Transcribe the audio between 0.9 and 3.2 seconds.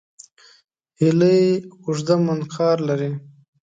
هیلۍ اوږده منقار لري